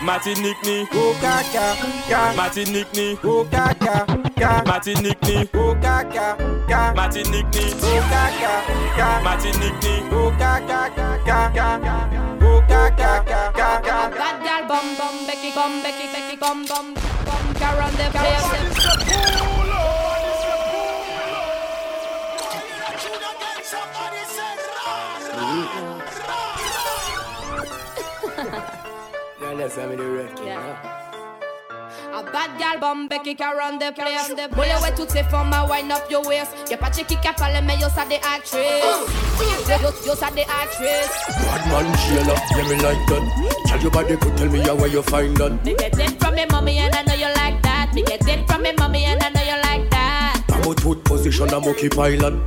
Martinique 0.00 0.62
ni 0.64 0.86
oh 0.94 1.12
caca, 1.20 1.74
ca 2.08 2.32
Martinique 2.36 2.86
ni 2.94 3.18
oh 3.24 3.44
caca, 3.50 4.06
ca 4.38 4.62
Martinique 4.64 5.18
ni 5.24 5.48
oh 5.54 5.74
caca, 5.82 6.36
ca 6.68 6.92
Martinique 6.94 7.46
ni 7.52 7.74
oh 7.82 8.00
caca, 8.08 8.62
ca 8.96 9.20
Martinique 9.24 9.82
ni 9.82 10.02
oh 10.12 10.30
caca, 10.38 10.88
ca 10.96 11.50
ca 11.54 11.78
oh 12.42 12.62
caca, 12.68 13.24
ca 13.26 13.80
ca 13.82 14.10
Bad 14.10 14.36
gal 14.44 14.62
bum 14.68 14.86
bum 14.98 15.26
Becky 15.26 15.50
bum 15.52 15.82
Becky 15.82 16.06
Becky 16.12 16.36
bum 16.36 16.64
bum 16.64 16.94
bum 17.26 17.54
Karen 17.58 17.92
the 17.96 18.06
place 18.12 19.39
A 32.12 32.22
bad 32.22 32.58
gal 32.58 32.78
bum 32.80 33.08
Becky 33.08 33.34
can 33.34 33.54
run 33.56 33.78
the 33.78 33.92
place. 33.92 34.32
Boule 34.52 34.64
ouais 34.82 34.94
toutes 34.96 35.10
ces 35.10 35.22
femmes 35.24 35.52
à 35.52 35.66
wind 35.66 35.92
up 35.92 36.10
your 36.10 36.26
waist. 36.26 36.50
Y'a 36.70 36.78
pas 36.78 36.88
de 36.88 37.02
qui 37.02 37.16
a 37.28 37.32
parlé 37.34 37.60
mais 37.62 37.76
yo 37.76 37.88
ça 37.94 38.06
des 38.08 38.16
actrices 38.16 38.58
Yo, 39.68 39.90
yo 40.06 40.14
ça 40.14 40.30
des 40.34 40.42
actrices 40.42 41.10
Bad 41.44 41.66
man 41.70 41.94
Sheila, 41.98 42.34
yeah 42.56 42.64
me 42.68 42.82
like 42.82 43.06
that. 43.08 43.22
Tell 43.66 43.80
your 43.80 43.90
body 43.90 44.16
could 44.16 44.36
tell 44.36 44.48
me 44.48 44.60
how 44.60 44.76
where 44.76 44.88
you 44.88 45.02
find 45.02 45.36
that. 45.36 45.64
Me 45.64 45.74
get 45.74 45.98
it 45.98 46.18
from 46.22 46.34
me 46.34 46.46
mommy 46.50 46.78
and 46.78 46.94
I 46.94 47.02
know 47.02 47.14
you 47.14 47.32
like 47.36 47.60
that. 47.62 47.92
Me 47.92 48.02
get 48.02 48.26
it 48.26 48.46
from 48.50 48.62
me 48.62 48.72
mommy 48.78 49.04
and 49.04 49.22
I 49.22 49.28
know 49.28 49.42
you 49.42 49.60
like 49.62 49.90
that. 49.90 50.42
I'm 50.48 50.60
a 50.60 50.74
Pamutut 50.74 51.04
position 51.04 51.50
I'm 51.52 51.64
occupy 51.64 52.16
land. 52.16 52.40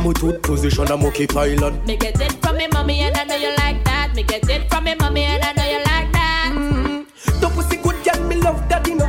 Pamutut 0.00 0.40
position 0.40 0.90
I'm 0.90 1.04
occupy 1.04 1.54
land. 1.56 1.86
Me 1.86 1.94
get 1.94 2.18
it 2.18 2.32
from 2.40 2.56
me 2.56 2.66
mommy 2.72 3.00
and 3.00 3.14
I 3.14 3.24
know 3.24 3.36
you 3.36 3.52
like 3.58 3.84
that 3.84 4.12
Me 4.16 4.22
get 4.22 4.48
it 4.48 4.66
from 4.70 4.84
me 4.84 4.94
mommy 4.94 5.24
and 5.24 5.44
I 5.44 5.52
know 5.52 5.64
you 5.64 5.76
like 5.84 6.10
that 6.12 6.52
mm-hmm. 6.54 7.40
Ton 7.40 7.52
pussy 7.52 7.76
good 7.76 8.02
girl, 8.02 8.18
me 8.26 8.36
love 8.36 8.66
daddy 8.66 8.94
no 8.94 9.04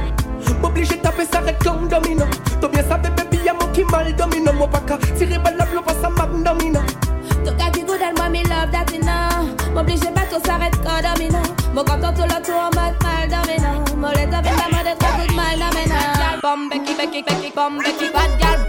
M'oblige 0.61 1.01
taper 1.01 1.23
ça 1.23 1.39
red 1.39 1.57
comme 1.63 1.87
domino 1.87 2.25
T'as 2.59 2.67
bien 2.67 2.83
ça 2.83 2.97
baby 2.97 3.37
y'a 3.45 3.53
mon 3.53 3.67
qui 3.71 3.85
mal 3.85 4.13
domino 4.13 4.51
Mon 4.51 4.67
pas 4.67 4.81
qu'à 4.81 4.97
tirer 5.17 5.37
balle 5.37 5.55
la 5.57 5.65
blow 5.65 5.81
ça 6.01 6.09
m'abdomino 6.09 6.81
Ton 7.45 7.55
gars 7.55 7.69
dit 7.71 7.83
good 7.83 8.01
and 8.01 8.17
moi 8.17 8.27
me 8.27 8.43
love 8.49 8.69
that 8.73 8.91
you 8.91 8.99
know 8.99 9.47
M'oblige 9.73 10.01
pas 10.01 10.27
tout 10.29 10.45
s'arrête 10.45 10.75
quand 10.83 11.01
domino 11.09 11.39
Mon 11.73 11.85
content 11.85 12.13
tout 12.13 12.23
le 12.23 12.43
tour, 12.43 12.69
mec 12.75 13.01
mal 13.01 13.29
dominant. 13.29 13.79
Mon 13.95 14.09
les 14.09 14.29
tapis, 14.29 14.49
la 14.59 14.67
mode 14.75 14.87
est 14.87 14.99
trop 14.99 15.17
good 15.17 15.35
mal 15.37 15.57
dominant. 15.57 16.39
Bum, 16.43 16.69
Becky, 16.69 16.93
Becky, 16.95 17.23
Becky, 17.23 17.51
bum, 17.55 17.77
Becky, 17.77 18.11
bad 18.11 18.37
gal, 18.39 18.57
bum, 18.57 18.59
bum. 18.59 18.60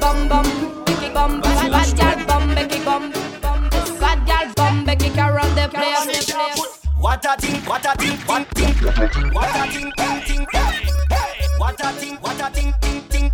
Bum, 2.92 3.11
Becky, 3.11 3.38
bum, 3.40 3.68
bum. 3.70 3.98
Bad 4.00 4.26
gal, 4.26 4.52
bum, 4.55 4.85
Becky, 4.85 5.11
can 5.11 5.35
run 5.35 5.55
the 5.55 5.68
place. 5.68 6.33
What 6.98 7.24
a 7.24 7.40
thing, 7.40 7.61
what 7.64 7.85
a 7.85 7.96
thing, 7.96 8.18
one 8.26 8.44
thing. 8.44 8.74
What 9.33 9.57
a 9.57 9.72
thing, 9.72 9.90
thing, 9.96 10.20
thing. 10.26 10.46
What 11.59 11.81
a 11.81 11.92
thing, 11.92 12.16
what 12.16 12.40
a 12.40 12.50
thing, 12.50 12.72
thing, 12.81 13.00
thing. 13.02 13.33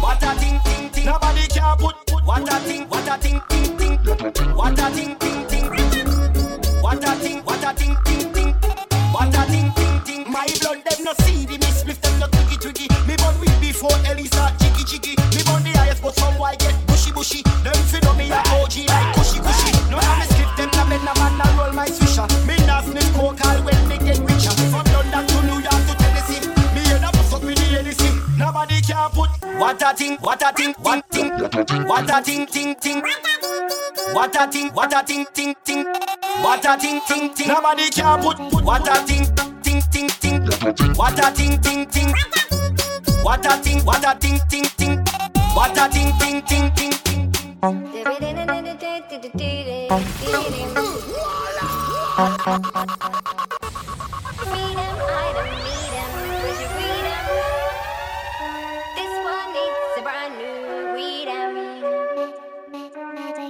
What 0.00 0.22
a 0.22 0.34
thing, 0.40 0.58
thing, 0.60 0.90
thing. 0.90 1.06
Nobody 1.06 1.46
can 1.48 1.76
put. 1.78 1.96
What 2.24 2.52
a 2.52 2.56
thing, 2.60 2.88
what 2.88 3.08
a 3.08 3.18
thing, 3.18 3.40
thing, 3.48 3.76
thing. 3.78 4.54
What 4.56 4.78
a 4.78 4.90
thing, 4.90 5.16
what 29.64 29.82
a 29.82 29.94
thing, 29.96 30.16
what 30.18 30.42
a 30.42 30.52
thing, 30.52 30.74
what 30.74 31.08
thing, 31.08 31.30
what 31.86 32.10
a 32.10 32.22
thing, 32.22 32.46
thing, 32.46 32.74
thing. 32.74 33.02
What 34.12 34.36
a 34.36 34.46
thing, 34.46 34.68
what 34.74 34.92
a 34.92 35.02
thing, 35.02 35.24
thing, 35.32 35.54
thing. 35.64 35.86
What 36.42 36.66
a 36.66 36.76
thing, 36.76 37.00
thing, 37.00 37.32
thing. 37.32 37.48
Nobody 37.48 37.88
can 37.88 38.20
put 38.20 38.36
put. 38.36 38.62
what 38.62 38.86
a 38.86 38.96
thing, 39.06 39.24
thing, 39.62 39.80
thing, 39.80 40.10
thing. 40.10 40.42
What 40.96 41.18
a 41.18 41.30
thing, 41.30 41.58
thing, 41.62 41.86
thing. 41.86 42.12
What 43.22 43.46
a 43.46 43.56
thing, 43.56 43.82
what 43.86 44.04
a 44.04 44.14
thing, 44.18 44.38
thing, 44.50 44.64
thing. 44.64 44.98
What 45.54 45.78
a 45.78 45.88
thing, 45.88 46.12
thing, 46.18 46.42
thing, 46.42 46.70
thing, 46.72 46.92
thing. 46.92 47.32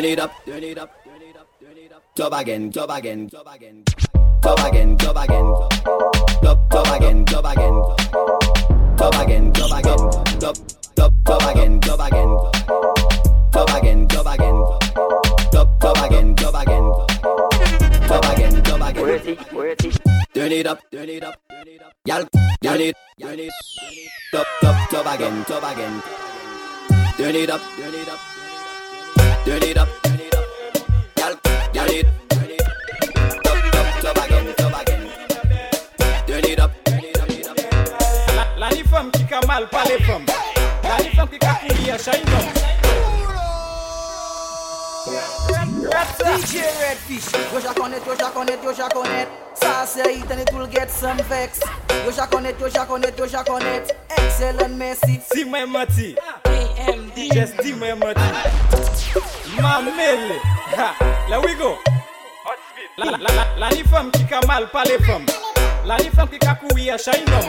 Turn 0.00 0.08
it 0.08 0.18
up, 0.18 0.32
turn 0.46 0.62
it 0.62 0.78
up, 0.78 1.04
turn 1.04 1.20
it 1.20 1.36
up, 1.36 1.46
turn 1.60 1.76
it 1.76 1.92
up. 1.92 2.02
Top 2.14 2.32
again, 2.32 2.72
top 2.72 2.88
again, 2.88 3.28
top 3.28 3.54
again. 3.54 3.84
Top 4.40 4.58
again, 4.66 4.96
top 4.96 5.14
again. 5.14 5.44
Top, 6.42 6.70
top 6.70 6.96
again, 6.96 7.24
top 7.26 7.44
again. 7.44 7.82
Top 8.96 9.14
again, 9.20 9.52
top 9.52 9.78
again. 9.78 9.98
Top, 10.40 10.56
top, 10.96 11.12
top 11.26 11.42
again, 11.50 11.80
top 11.82 12.00
again. 12.00 12.28
Top 13.52 13.70
again, 13.76 14.08
top 14.08 14.26
again. 14.26 14.64
Top, 15.52 15.80
top 15.80 16.02
again, 16.06 16.34
top 16.34 16.54
again. 16.54 16.92
Top 18.08 18.24
again, 18.32 18.62
top 18.62 18.80
again. 18.88 19.36
Turn 20.32 20.52
it 20.52 20.66
up, 20.66 20.80
turn 20.90 21.08
it 21.10 21.24
up, 21.24 21.34
turn 21.50 21.68
it 21.68 21.82
up. 21.82 21.92
Y'all, 22.06 22.24
turn 22.62 22.80
it, 22.80 22.96
up, 22.96 23.20
turn 23.20 23.36
it 23.36 23.36
up. 23.36 23.36
Up, 23.36 23.36
turn 23.36 23.36
it. 23.36 23.36
Y'all, 23.36 23.36
y'all 23.36 23.36
turn 23.36 23.38
it. 23.38 24.10
Top, 24.32 24.46
top, 24.62 24.88
top 24.88 25.14
again, 25.14 25.44
top 25.44 25.72
again. 25.74 26.02
Turn 27.18 27.36
it 27.36 27.50
up, 27.50 27.60
turn 27.76 27.92
it 27.92 28.08
up, 28.08 28.18
turn 29.50 29.64
it 29.64 29.76
up. 29.78 29.88
La, 38.36 38.46
la 38.58 38.68
ni 38.70 38.82
femme 38.84 39.10
qui 39.10 39.34
a 39.34 39.40
mal 39.46 39.68
pas 39.68 39.84
les 39.84 39.98
femmes. 40.04 40.26
La 40.84 41.02
ni 41.02 41.10
femme 41.16 41.28
qui 41.28 41.46
a 41.46 41.74
couillé 41.74 41.92
à 41.92 41.98
chaque 41.98 42.22
DJ 46.20 46.62
Redfish, 46.80 47.32
yo 47.52 47.60
jack 47.60 47.80
on 47.80 47.92
it, 47.92 48.06
yo 48.06 48.14
jack 48.16 48.36
on 48.36 48.46
it, 48.46 48.62
yo 48.62 48.72
jack 48.72 48.96
on 48.96 49.04
it. 49.06 49.28
Sauce 49.54 49.98
eat 50.08 50.30
and 50.30 50.40
it 50.40 50.52
will 50.54 50.66
get 50.68 50.90
some 50.90 51.16
vex. 51.28 51.60
Yo 52.04 52.12
jack 52.12 52.32
on 52.34 52.46
it, 52.46 52.60
yo 52.60 52.68
jack 52.68 52.90
on 52.90 53.02
yo 53.02 53.26
jack 53.26 53.50
on. 53.50 53.62
Excellent 54.16 54.78
Messi. 54.78 55.20
Si 55.32 55.44
mwen 55.44 55.66
mati 55.70 56.14
Just 57.32 57.56
di 57.62 57.72
mwen 57.72 57.98
mati 57.98 58.89
Mamele, 59.60 60.38
ha, 60.76 60.94
la 61.28 61.38
wigo 61.40 61.78
La, 62.96 63.04
la, 63.06 63.18
la, 63.18 63.44
la 63.58 63.68
ni 63.70 63.82
fem 63.82 64.10
ki 64.12 64.24
ka 64.28 64.40
mal 64.46 64.66
pale 64.72 64.98
fem 65.06 65.24
La 65.86 65.96
ni 65.96 66.10
fem 66.10 66.28
ki 66.28 66.38
ka 66.38 66.54
kouye 66.60 66.96
shay 66.98 67.24
nom. 67.26 67.46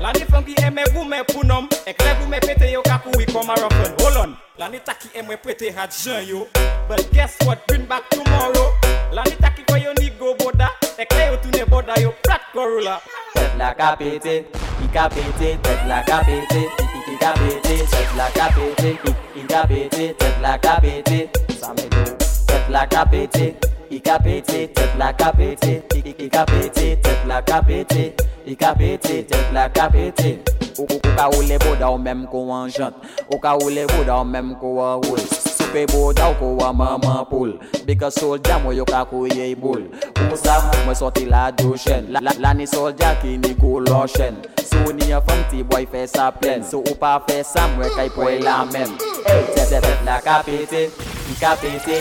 La 0.00 0.12
ni 0.12 0.24
fem 0.24 0.42
ki 0.44 0.54
eme 0.64 0.82
goume 0.94 1.20
pou 1.28 1.44
nom. 1.44 1.68
Ek 1.86 2.00
le 2.02 2.14
goume 2.20 2.40
pete 2.40 2.70
yo 2.72 2.82
ka 2.82 2.98
kouye 3.04 3.26
koma 3.30 3.54
rofen 3.60 3.94
Olon, 4.06 4.34
la 4.58 4.68
ni 4.68 4.80
taki 4.80 5.08
eme 5.14 5.36
pete 5.36 5.70
hat 5.76 5.92
jen 5.92 6.26
yo. 6.26 6.46
But 6.88 7.06
guess 7.12 7.36
what, 7.44 7.66
bring 7.68 7.84
back 7.84 8.08
tomorrow. 8.10 8.72
La 9.12 9.22
ni 9.24 9.36
taki 9.36 9.62
kwa 9.68 9.78
yo 9.78 9.92
ni 10.00 10.10
go 10.18 10.34
boda. 10.34 10.70
Ek 10.98 11.12
le 11.14 11.26
yo 11.26 11.36
tune 11.42 11.64
boda 11.68 12.00
yo. 12.00 12.14
Plat 12.24 12.40
korula 12.54 13.00
Tet 13.34 13.56
la 13.58 13.74
ka 13.74 13.94
pete, 13.96 14.44
ki 14.80 14.88
ka 14.92 15.08
pete, 15.08 15.58
tet 15.62 15.86
la 15.86 16.02
ka 16.02 16.24
pete. 16.24 16.87
da 17.20 17.32
pété, 17.32 17.84
tête 17.84 18.14
la 18.16 18.30
capété, 18.30 18.98
il 19.36 19.46
da 19.46 19.62
pété, 19.66 20.14
tête 20.18 20.34
la 20.42 20.58
capété, 20.58 21.30
ça 21.60 21.68
me 21.68 21.82
go, 21.82 22.12
tête 22.46 22.68
la 22.70 22.86
capété, 22.86 23.56
il 23.90 24.00
capété, 24.00 24.68
tête 24.68 24.90
la 24.98 25.12
capété, 25.12 25.82
il 26.18 26.28
capété, 26.30 26.98
tête 27.02 27.18
la 27.26 27.42
capété, 27.42 28.14
il 28.46 28.56
capété, 28.56 29.24
tête 29.24 29.52
la 29.52 29.68
capété. 29.68 30.42
Ou 30.78 30.86
ka 30.86 31.28
ou 31.30 31.42
le 31.42 31.58
boda 31.58 31.90
ou 31.90 31.98
même 31.98 32.26
ko 32.30 32.52
en 32.52 32.68
jante, 32.68 32.94
ou 33.32 33.38
ka 33.38 33.56
ou 33.56 33.68
le 33.68 33.84
boda 33.86 34.20
ou 34.20 34.24
même 34.24 34.54
ko 34.60 34.80
en 34.80 35.00
rose. 35.00 35.57
pe 35.72 35.86
boda 35.86 36.28
ou 36.28 36.34
kowa 36.40 36.72
maman 36.72 37.24
poul. 37.30 37.52
Bika 37.86 38.10
solja 38.10 38.58
mwen 38.58 38.76
yo 38.76 38.84
ka 38.84 39.04
kouye 39.04 39.50
e 39.50 39.54
bol 39.54 39.82
Pousa 40.14 40.58
mwen 40.84 40.94
soti 40.96 41.24
la 41.26 41.50
doshen 41.52 42.12
La, 42.12 42.20
la 42.38 42.52
ni 42.54 42.66
solja 42.66 43.14
ki 43.22 43.36
ni 43.38 43.54
goloshen 43.54 44.36
Sou 44.64 44.92
ni 44.92 45.08
yon 45.10 45.22
fang 45.26 45.44
ti 45.50 45.62
boy 45.62 45.86
fe 45.92 46.06
sa 46.06 46.30
plen. 46.30 46.64
Sou 46.64 46.82
ou 46.84 46.98
pa 47.00 47.16
fe 47.28 47.40
sa 47.42 47.66
mwen 47.76 47.88
kay 47.96 48.10
poy 48.12 48.36
e 48.36 48.42
la 48.44 48.64
men. 48.72 48.92
Hey, 49.24 49.46
tep 49.54 49.68
tep 49.70 49.86
tep 49.86 50.04
la 50.04 50.18
ka 50.24 50.42
pete 50.44 50.88
Ika 51.32 51.54
pete, 51.62 51.96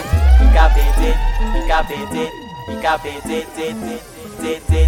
ika 0.48 0.68
pete, 0.76 1.14
ika 1.62 1.80
pete 1.88 2.28
Ika 2.74 2.98
pete, 3.04 3.40
te 3.56 3.72
te, 3.86 3.96
te 4.42 4.60
te, 4.68 4.84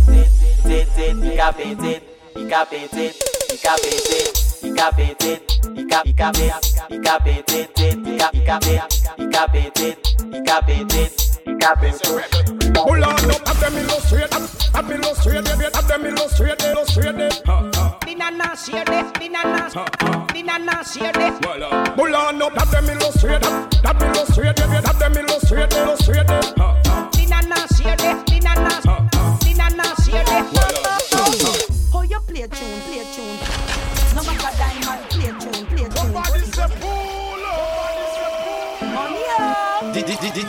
te 0.67 0.83
te 0.95 1.09
Ika 1.33 1.53
pete, 1.53 1.95
ika 2.35 2.65
pete, 2.65 3.11
ika 3.53 3.75
pete. 3.81 4.38
Ka 4.75 4.91
pété, 4.91 5.41
i 5.75 5.85
ka 5.85 6.01
pété, 6.03 6.15
i 6.15 6.17
ka 6.17 6.31
pété 6.31 6.49
I 6.89 6.99
ka 6.99 7.19
pété, 7.19 7.69
i 8.05 8.17
ka 8.17 8.29
i 8.33 8.45
ka 8.45 8.59
pété, 8.59 8.81
i 9.17 9.27
ka 9.29 9.47
pété 9.47 9.47
té 9.47 9.47
té 9.47 9.47
pété, 9.47 9.85
i 9.85 9.85
ka 9.85 9.85
pété, 9.85 9.97
i 10.33 10.43
ka 10.43 10.61
pété, 10.61 11.11
i 11.47 11.57
ka 11.57 11.75
pété 11.75 12.09
Pull 12.73 13.03
on 13.03 13.31
up, 13.31 13.47
have 13.47 13.59
them 13.59 13.75
have 21.03 21.13
them. 21.13 21.95
Pull 21.95 22.15
on 22.15 22.41
up, 22.41 22.53
have 22.57 22.71
them 22.71 22.85
have 23.83 23.99
them 23.99 24.15
have 24.85 24.99
them 24.99 25.29
you 32.09 32.19
play 32.21 32.47
tune, 32.47 32.81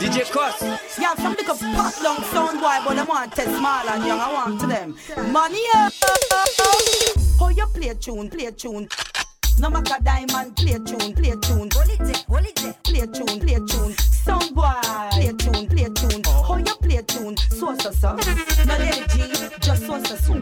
DJ 0.01 0.29
Cuss. 0.31 0.61
Yeah, 0.99 1.15
some 1.15 1.33
little 1.33 1.55
pot 1.55 1.93
long 2.03 2.23
sound 2.31 2.59
boy, 2.59 2.77
but 2.85 2.95
them 2.95 3.07
want 3.07 3.31
test 3.33 3.55
small 3.55 3.87
and 3.87 4.05
young. 4.05 4.19
I 4.19 4.33
want 4.33 4.59
to 4.61 4.67
them. 4.67 4.95
Money 5.31 5.63
up. 5.75 5.93
How 7.39 7.49
you 7.49 7.65
play 7.67 7.93
tune, 7.93 8.29
play 8.29 8.51
tune. 8.51 8.87
No 9.59 9.69
matter 9.69 9.97
diamond, 10.03 10.55
play 10.55 10.79
tune, 10.79 11.13
play 11.13 11.35
tune. 11.41 11.69
Hold 11.73 11.89
it, 11.89 12.25
hold 12.27 12.45
it. 12.45 12.83
Play 12.83 13.05
tune, 13.07 13.39
play 13.39 13.59
tune. 13.67 13.93
Sound 13.97 14.55
boy, 14.55 14.71
play 15.11 15.33
tune, 15.37 15.67
play 15.67 15.87
tune. 15.93 16.23
How 16.25 16.57
you 16.57 16.75
play 16.81 17.01
tune? 17.03 17.37
So 17.37 17.75
so 17.77 17.91
so. 17.91 18.15
No 18.65 18.77
lady 18.77 19.05
G, 19.07 19.49
just 19.61 19.85
so 19.85 20.03
so 20.03 20.15
so. 20.15 20.33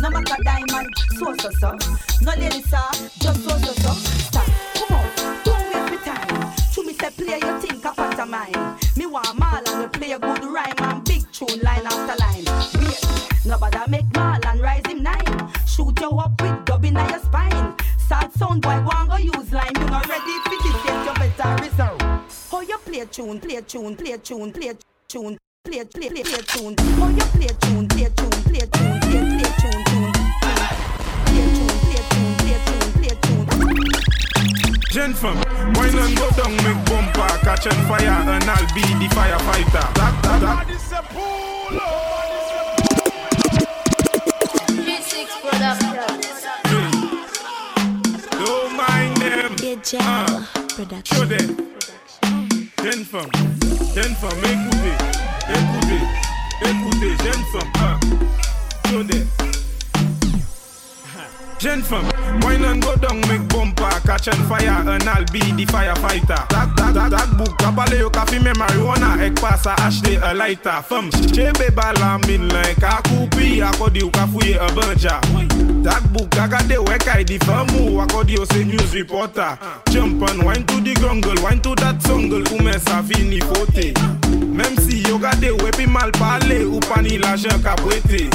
No 0.00 0.10
matter 0.10 0.36
diamond, 0.44 0.88
so 1.18 1.34
so 1.36 1.50
so. 1.58 1.76
No 2.22 2.32
lady 2.34 2.62
sir, 2.62 2.88
just 3.18 3.44
so 3.44 3.58
so 3.58 3.72
so. 3.72 3.92
Stop, 3.92 4.46
come 4.74 4.96
on, 4.96 5.44
To 6.74 6.84
me 6.86 6.94
say 6.94 7.10
play 7.10 7.38
your 7.40 7.58
think 7.58 7.84
a 7.84 7.92
pantomime. 7.92 8.78
Me 8.96 9.04
want 9.06 9.26
Marlon 9.38 9.80
we 9.80 9.88
play 9.88 10.12
a 10.12 10.18
good 10.18 10.44
rhyme 10.44 10.72
and 10.78 11.04
big 11.04 11.30
tune 11.32 11.60
line 11.62 11.84
after 11.84 12.16
line. 12.20 12.44
Wait, 12.78 13.44
nobody 13.44 13.90
make 13.90 14.06
Marlon 14.10 14.62
rise 14.62 14.86
him 14.86 15.02
nine. 15.02 15.52
Shoot 15.66 15.98
you 16.00 16.10
up 16.10 16.40
with 16.40 16.64
dubbing 16.64 16.96
on 16.96 17.08
your 17.10 17.18
spine. 17.18 17.74
Sad 17.98 18.32
sound 18.34 18.62
boy, 18.62 18.80
go 18.84 18.90
and 18.94 19.10
go 19.10 19.16
use 19.16 19.52
line. 19.52 19.72
You 19.80 19.84
not 19.86 20.08
ready 20.08 20.38
for 20.44 20.50
this 20.50 20.84
yet, 20.84 21.06
you 21.06 21.14
better 21.14 21.62
reserve. 21.62 22.00
How 22.50 22.60
you 22.60 22.78
play 22.78 23.04
tune, 23.06 23.40
play 23.40 23.60
tune, 23.62 23.96
play 23.96 24.16
tune, 24.18 24.52
play 24.52 24.72
tune, 25.08 25.38
play 25.64 25.84
play 25.84 26.08
play 26.08 26.22
play 26.22 26.42
tune. 26.42 26.76
How 26.78 27.08
you 27.08 27.24
play 27.34 27.48
tune, 27.48 27.88
play 27.88 28.08
tune, 28.14 28.42
play 28.44 28.66
tune, 28.66 29.00
play 29.00 29.26
play 29.40 29.50
tune, 29.58 30.19
Gen 34.90 35.14
fam, 35.14 35.36
wine 35.74 35.96
and 35.96 36.16
go 36.16 36.28
down, 36.30 36.50
make 36.56 36.84
bumper, 36.86 37.28
catch 37.44 37.66
on 37.68 37.86
fire, 37.86 38.08
and 38.08 38.42
I'll 38.42 38.74
be 38.74 38.80
the 38.80 39.06
firefighter. 39.14 39.86
That, 39.94 40.22
that, 40.24 40.40
that. 40.40 40.66
Don't 48.32 48.72
mind 48.76 49.16
them. 49.18 49.54
Uh, 49.94 50.44
show 51.04 51.24
them. 51.24 51.48
Gen 52.82 53.04
fam, 53.04 53.30
gen 53.94 54.14
fam, 54.16 54.38
écoutez, 54.42 54.96
écoutez, 55.54 56.02
écoutez, 56.64 57.14
gen 57.22 57.40
fam, 57.52 57.68
uh, 57.76 57.94
show 58.88 59.02
them. 59.04 59.26
Gen 61.60 61.82
fam, 61.82 62.02
wine 62.40 62.64
and 62.64 62.82
go 62.82 62.96
down, 62.96 63.20
make 63.28 63.46
bumper, 63.48 63.90
catch 64.06 64.28
on 64.28 64.48
fire, 64.48 64.80
and 64.88 65.02
I'll 65.02 65.26
be 65.26 65.40
the 65.40 65.66
firefighter. 65.66 66.48
That, 66.48 66.74
that, 66.76 66.94
that, 66.94 67.10
that 67.10 67.36
book, 67.36 67.58
kabale 67.58 67.98
yo 67.98 68.08
ka 68.08 68.24
fime 68.24 68.54
marijuana, 68.54 69.20
ek 69.20 69.34
pasa 69.36 69.74
acheter 69.76 70.22
a 70.22 70.32
lighter. 70.32 70.80
Fam, 70.88 71.10
chebe 71.10 71.68
bala 71.74 72.18
min 72.26 72.48
like 72.48 72.78
a 72.78 73.02
coupi, 73.04 73.60
akodi 73.60 74.00
yo 74.00 74.08
ka 74.08 74.26
fouye 74.26 74.56
a 74.56 74.68
banja. 74.72 75.20
That 75.84 76.10
book, 76.14 76.30
agade 76.30 76.78
wek 76.88 77.06
ay 77.08 77.24
di 77.24 77.38
famu, 77.38 78.00
akodi 78.06 78.38
yo 78.38 78.46
se 78.46 78.64
news 78.64 78.94
reporter. 78.94 79.58
Jump 79.90 80.22
and 80.30 80.42
wine 80.42 80.64
to 80.64 80.80
the 80.80 80.94
grungle, 80.94 81.42
wine 81.42 81.60
to 81.60 81.74
that 81.74 82.00
jungle, 82.00 82.42
ou 82.54 82.62
men 82.62 82.80
sa 82.80 83.02
fini 83.02 83.38
fote. 83.40 83.92
Même 84.48 84.78
si 84.80 85.02
yo 85.02 85.18
gade 85.18 85.52
we 85.62 85.70
pi 85.72 85.84
mal 85.84 86.10
pale, 86.12 86.39
ou 86.39 86.39
pa 86.90 87.02
ni 87.02 87.18
la 87.18 87.36
jen 87.36 87.62
ka 87.62 87.76
bwete 87.82 88.26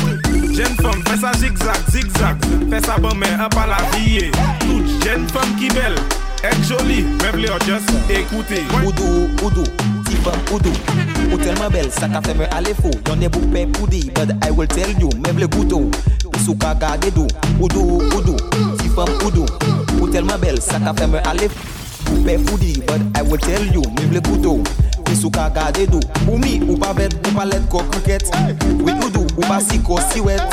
Jen 0.55 0.75
fom 0.79 1.01
fè 1.03 1.15
sa 1.19 1.31
zigzag, 1.35 1.79
zigzag. 1.91 2.45
Fè 2.71 2.79
sa 2.85 2.95
bon 3.03 3.17
men 3.19 3.41
an 3.43 3.51
pa 3.51 3.65
la 3.67 3.81
viye 3.93 4.29
Tout 4.63 4.93
jen 5.03 5.25
fom 5.33 5.51
ki 5.59 5.71
bel 5.75 5.97
Ek 6.45 6.55
joli, 6.69 7.01
men 7.23 7.35
vle 7.35 7.49
yo 7.49 7.57
just 7.65 7.91
ekoute 8.13 8.61
Oudou, 8.83 9.25
oudou, 9.43 9.65
ti 10.05 10.19
fom 10.23 10.37
oudou. 10.53 10.75
Ou 11.31 11.39
telman 11.41 11.73
bel, 11.73 11.89
sa 11.95 12.07
ka 12.11 12.21
fè 12.23 12.35
mè 12.39 12.47
ale 12.55 12.75
fo 12.79 12.93
Yon 13.09 13.27
e 13.27 13.31
bou 13.33 13.51
pe 13.51 13.65
poudi, 13.75 14.05
but 14.15 14.31
I 14.45 14.53
will 14.55 14.71
tell 14.71 14.93
you 15.01 15.11
Men 15.25 15.35
vle 15.39 15.49
goutou, 15.57 15.91
pisou 16.29 16.55
ka 16.61 16.75
gade 16.79 17.11
dou 17.17 17.27
Oudou, 17.59 17.99
oudou, 18.13 18.39
ti 18.79 18.91
fom 18.95 19.11
oudou. 19.25 19.49
Ou 19.99 20.11
telman 20.13 20.39
bel, 20.43 20.61
sa 20.63 20.79
ka 20.83 20.95
fè 20.95 21.09
mè 21.11 21.23
ale 21.27 21.51
fo 21.51 21.73
Bou 22.05 22.23
pe 22.23 22.39
poudi, 22.47 22.75
but 22.85 23.19
I 23.19 23.25
will 23.25 23.41
tell 23.41 23.71
you 23.73 23.83
Men 23.97 24.13
vle 24.13 24.23
goutou 24.29 24.63
sou 25.15 25.31
ka 25.33 25.47
gade 25.49 25.87
do 25.91 25.99
Ou 26.27 26.37
mi, 26.37 26.59
ou 26.67 26.77
pa 26.79 26.91
vet 26.97 27.13
ou 27.25 27.33
pa 27.35 27.45
let 27.47 27.65
ko 27.71 27.83
kriket 27.91 28.29
Wit 28.83 29.01
ou 29.01 29.09
do, 29.09 29.23
ou 29.35 29.45
pa 29.47 29.59
si 29.63 29.79
ko 29.85 29.99
siwet 30.11 30.43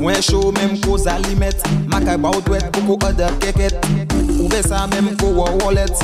Mwen 0.00 0.22
show 0.24 0.52
menm 0.56 0.76
ko 0.84 0.98
zalimet 1.00 1.62
Makay 1.90 2.18
ba 2.20 2.32
ou 2.34 2.44
dwet, 2.44 2.66
ou 2.78 2.92
ko 2.92 2.98
other 3.08 3.32
keket. 3.42 3.74
Ou 4.38 4.48
ve 4.48 4.62
sa 4.64 4.86
menm 4.92 5.12
ko 5.20 5.32
wa 5.38 5.50
wallet 5.64 5.94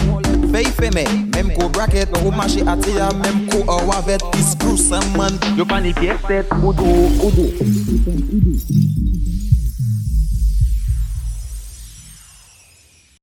Fey 0.53 0.69
feme, 0.79 1.07
menm 1.35 1.53
ko 1.57 1.71
bracket 1.73 2.12
Ou 2.23 2.35
mache 2.35 2.64
atiya, 2.66 3.12
menm 3.23 3.47
ko 3.53 3.64
a 3.71 3.81
wavet. 3.88 4.25
Dis 4.37 4.55
plus 4.59 4.90
an 4.92 5.05
man 5.16 5.38
Yo 5.57 5.66
pa 5.69 5.81
ni 5.81 5.95
piye 5.97 6.19
set, 6.27 6.53
ou 6.62 6.73
do, 6.77 6.87
ou 7.23 7.31
do 7.33 8.95